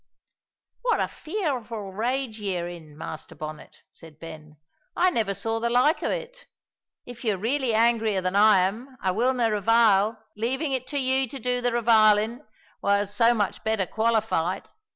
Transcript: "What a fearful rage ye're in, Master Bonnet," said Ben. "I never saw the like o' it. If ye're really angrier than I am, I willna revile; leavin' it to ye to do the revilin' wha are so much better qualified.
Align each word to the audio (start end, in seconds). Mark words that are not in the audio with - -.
"What 0.81 0.99
a 0.99 1.07
fearful 1.07 1.91
rage 1.93 2.39
ye're 2.39 2.67
in, 2.67 2.97
Master 2.97 3.35
Bonnet," 3.35 3.83
said 3.93 4.19
Ben. 4.19 4.57
"I 4.95 5.11
never 5.11 5.35
saw 5.35 5.59
the 5.59 5.69
like 5.69 6.01
o' 6.01 6.09
it. 6.09 6.47
If 7.05 7.23
ye're 7.23 7.37
really 7.37 7.75
angrier 7.75 8.19
than 8.19 8.35
I 8.35 8.61
am, 8.61 8.97
I 8.99 9.11
willna 9.11 9.51
revile; 9.51 10.17
leavin' 10.35 10.71
it 10.71 10.87
to 10.87 10.97
ye 10.99 11.27
to 11.27 11.37
do 11.37 11.61
the 11.61 11.71
revilin' 11.71 12.43
wha 12.81 12.97
are 13.01 13.05
so 13.05 13.35
much 13.35 13.63
better 13.63 13.85
qualified. 13.85 14.69